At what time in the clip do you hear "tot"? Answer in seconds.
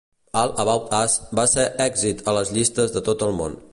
3.11-3.27